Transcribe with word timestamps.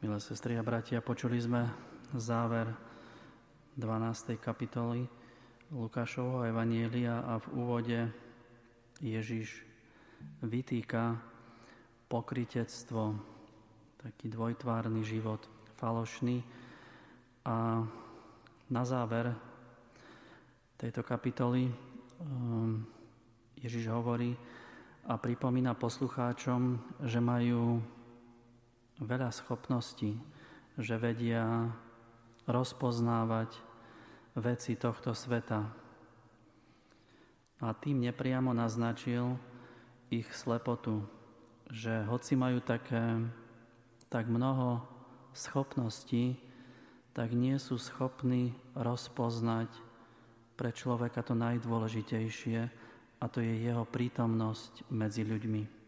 Milé 0.00 0.16
sestry 0.16 0.56
a 0.56 0.64
bratia, 0.64 1.04
počuli 1.04 1.36
sme 1.36 1.60
záver 2.16 2.72
12. 3.76 4.40
kapitoly 4.40 5.04
Lukášovho 5.76 6.48
Evanielia 6.48 7.20
a 7.20 7.36
v 7.36 7.46
úvode 7.52 8.00
Ježiš 9.04 9.60
vytýka 10.40 11.20
pokritectvo, 12.08 13.12
taký 14.00 14.32
dvojtvárny 14.32 15.04
život, 15.04 15.44
falošný. 15.76 16.48
A 17.44 17.84
na 18.72 18.82
záver 18.88 19.36
tejto 20.80 21.04
kapitoly 21.04 21.68
um, 22.24 22.88
Ježiš 23.52 23.92
hovorí 23.92 24.32
a 25.04 25.20
pripomína 25.20 25.76
poslucháčom, 25.76 26.80
že 27.04 27.20
majú 27.20 27.84
veľa 29.00 29.32
schopností, 29.32 30.20
že 30.76 30.94
vedia 31.00 31.72
rozpoznávať 32.44 33.50
veci 34.36 34.76
tohto 34.76 35.16
sveta. 35.16 35.66
A 37.60 37.66
tým 37.76 38.00
nepriamo 38.00 38.56
naznačil 38.56 39.36
ich 40.08 40.28
slepotu, 40.32 41.04
že 41.68 42.04
hoci 42.08 42.36
majú 42.36 42.60
také, 42.64 43.20
tak 44.08 44.26
mnoho 44.26 44.84
schopností, 45.36 46.40
tak 47.12 47.36
nie 47.36 47.58
sú 47.60 47.76
schopní 47.76 48.56
rozpoznať 48.72 49.68
pre 50.56 50.72
človeka 50.72 51.24
to 51.24 51.36
najdôležitejšie, 51.36 52.90
a 53.20 53.24
to 53.28 53.44
je 53.44 53.68
jeho 53.68 53.84
prítomnosť 53.84 54.88
medzi 54.88 55.22
ľuďmi. 55.28 55.79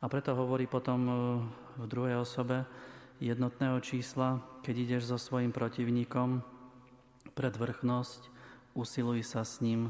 A 0.00 0.12
preto 0.12 0.36
hovorí 0.36 0.68
potom 0.68 1.00
e, 1.08 1.12
v 1.80 1.84
druhej 1.88 2.20
osobe 2.20 2.68
jednotného 3.16 3.80
čísla, 3.80 4.44
keď 4.60 4.74
ideš 4.76 5.02
so 5.08 5.16
svojim 5.16 5.56
protivníkom 5.56 6.44
pred 7.32 7.54
vrchnosť, 7.56 8.28
usiluj 8.76 9.24
sa 9.24 9.40
s 9.40 9.64
ním 9.64 9.88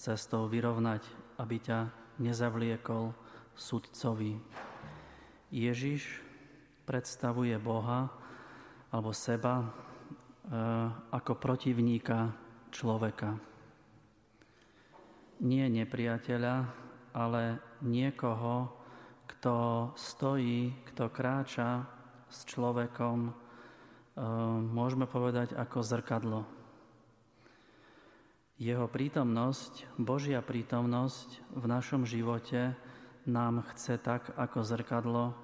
cestou 0.00 0.48
vyrovnať, 0.48 1.04
aby 1.36 1.60
ťa 1.60 1.78
nezavliekol 2.16 3.12
sudcovi. 3.52 4.40
Ježiš 5.52 6.24
predstavuje 6.88 7.52
Boha 7.60 8.08
alebo 8.88 9.12
seba 9.12 9.60
e, 9.60 9.66
ako 11.12 11.36
protivníka 11.36 12.32
človeka. 12.72 13.36
Nie 15.44 15.68
nepriateľa, 15.68 16.54
ale 17.12 17.60
niekoho, 17.84 18.81
kto 19.26 19.90
stojí, 19.94 20.74
kto 20.92 21.10
kráča 21.10 21.86
s 22.32 22.46
človekom, 22.48 23.28
e, 23.28 23.32
môžeme 24.72 25.04
povedať 25.04 25.52
ako 25.52 25.78
zrkadlo. 25.82 26.40
Jeho 28.62 28.86
prítomnosť, 28.86 29.98
Božia 29.98 30.38
prítomnosť 30.38 31.42
v 31.50 31.64
našom 31.66 32.06
živote 32.06 32.78
nám 33.26 33.66
chce 33.74 33.98
tak 33.98 34.30
ako 34.38 34.62
zrkadlo 34.62 35.34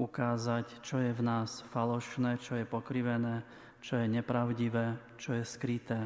ukázať, 0.00 0.80
čo 0.80 0.98
je 0.98 1.12
v 1.12 1.20
nás 1.20 1.60
falošné, 1.68 2.40
čo 2.40 2.56
je 2.56 2.64
pokrivené, 2.64 3.44
čo 3.84 4.00
je 4.00 4.08
nepravdivé, 4.08 4.96
čo 5.20 5.36
je 5.36 5.44
skryté. 5.44 6.00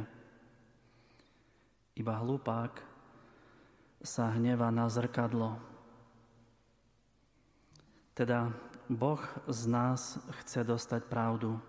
Iba 1.97 2.19
hlupák 2.19 2.83
sa 4.03 4.35
hneva 4.35 4.69
na 4.75 4.91
zrkadlo, 4.91 5.57
teda 8.17 8.49
Boh 8.89 9.21
z 9.45 9.69
nás 9.69 10.17
chce 10.41 10.65
dostať 10.65 11.05
pravdu, 11.05 11.61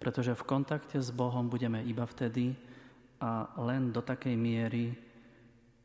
pretože 0.00 0.32
v 0.32 0.48
kontakte 0.48 0.96
s 0.96 1.12
Bohom 1.12 1.52
budeme 1.52 1.84
iba 1.84 2.08
vtedy 2.08 2.56
a 3.20 3.52
len 3.60 3.92
do 3.92 4.00
takej 4.00 4.34
miery, 4.34 4.96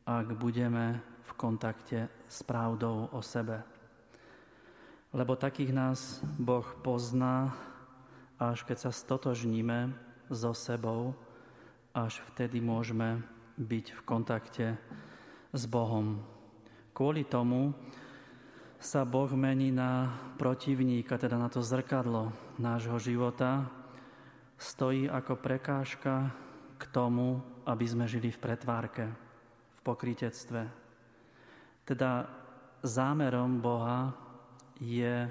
ak 0.07 0.31
budeme 0.40 1.03
v 1.28 1.31
kontakte 1.35 2.07
s 2.25 2.40
pravdou 2.41 3.12
o 3.12 3.19
sebe. 3.19 3.62
Lebo 5.12 5.35
takých 5.35 5.75
nás 5.75 6.23
Boh 6.40 6.66
pozná, 6.79 7.51
až 8.40 8.63
keď 8.63 8.88
sa 8.88 8.91
stotožníme 8.96 9.91
so 10.31 10.56
sebou, 10.56 11.12
až 11.91 12.23
vtedy 12.31 12.63
môžeme 12.63 13.19
byť 13.59 13.85
v 13.91 14.01
kontakte 14.07 14.67
s 15.51 15.63
Bohom. 15.67 16.23
Kvôli 16.96 17.25
tomu, 17.28 17.75
sa 18.78 19.02
Boh 19.02 19.30
mení 19.34 19.74
na 19.74 20.14
protivníka, 20.38 21.18
teda 21.18 21.38
na 21.38 21.50
to 21.50 21.66
zrkadlo 21.66 22.30
nášho 22.62 23.02
života, 23.02 23.66
stojí 24.58 25.10
ako 25.10 25.38
prekážka 25.38 26.30
k 26.78 26.84
tomu, 26.94 27.42
aby 27.66 27.86
sme 27.90 28.06
žili 28.06 28.30
v 28.30 28.42
pretvárke, 28.42 29.06
v 29.78 29.80
pokritectve. 29.82 30.62
Teda 31.86 32.30
zámerom 32.86 33.58
Boha 33.58 34.14
je, 34.78 35.26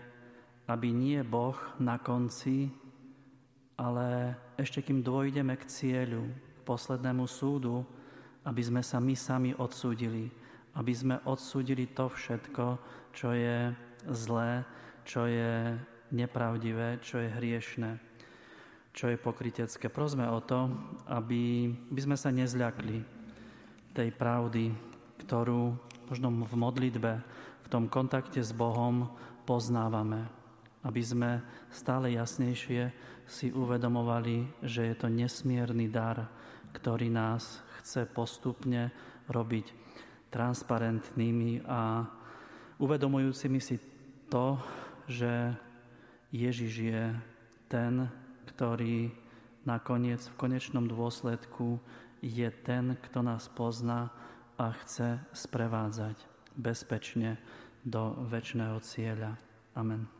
aby 0.67 0.89
nie 0.91 1.23
Boh 1.23 1.55
na 1.78 2.03
konci, 2.03 2.67
ale 3.78 4.34
ešte 4.59 4.83
kým 4.83 5.07
dôjdeme 5.07 5.55
k 5.55 5.69
cieľu, 5.71 6.27
k 6.27 6.61
poslednému 6.67 7.31
súdu, 7.31 7.87
aby 8.43 8.63
sme 8.63 8.83
sa 8.83 8.99
my 8.99 9.15
sami 9.15 9.51
odsúdili, 9.55 10.31
aby 10.76 10.92
sme 10.92 11.16
odsúdili 11.25 11.88
to 11.88 12.12
všetko, 12.12 12.76
čo 13.16 13.32
je 13.32 13.72
zlé, 14.12 14.62
čo 15.09 15.25
je 15.25 15.72
nepravdivé, 16.12 17.00
čo 17.00 17.19
je 17.19 17.32
hriešné, 17.32 17.97
čo 18.92 19.09
je 19.09 19.16
pokrytecké. 19.16 19.88
Prosme 19.88 20.28
o 20.28 20.38
to, 20.44 20.69
aby, 21.09 21.72
aby 21.72 22.00
sme 22.00 22.16
sa 22.16 22.28
nezľakli 22.28 23.03
tej 23.97 24.12
pravdy, 24.12 24.76
ktorú 25.25 25.72
možno 26.06 26.28
v 26.31 26.54
modlitbe, 26.54 27.12
v 27.65 27.69
tom 27.72 27.88
kontakte 27.88 28.38
s 28.44 28.53
Bohom 28.53 29.10
poznávame. 29.48 30.28
Aby 30.86 31.03
sme 31.03 31.31
stále 31.72 32.15
jasnejšie 32.15 32.94
si 33.26 33.50
uvedomovali, 33.50 34.62
že 34.62 34.86
je 34.86 34.94
to 34.94 35.10
nesmierny 35.10 35.91
dar, 35.91 36.31
ktorý 36.78 37.10
nás 37.10 37.59
chce 37.82 38.06
postupne 38.06 38.94
robiť 39.26 39.85
transparentnými 40.31 41.64
a 41.66 42.04
uvedomujúcimi 42.81 43.60
si 43.62 43.76
to, 44.26 44.59
že 45.06 45.54
Ježiš 46.34 46.72
je 46.82 47.04
ten, 47.70 48.10
ktorý 48.54 49.10
nakoniec 49.66 50.22
v 50.22 50.38
konečnom 50.38 50.86
dôsledku 50.86 51.78
je 52.22 52.48
ten, 52.65 52.98
kto 53.10 53.22
nás 53.22 53.50
pozná 53.50 54.10
a 54.56 54.72
chce 54.82 55.20
sprevádzať 55.36 56.16
bezpečne 56.56 57.36
do 57.84 58.16
väčšného 58.26 58.78
cieľa. 58.81 59.36
Amen. 59.76 60.16